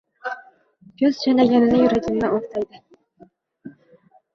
[1.01, 2.85] piyoz chaynagani yuragimni o‘rtaydi.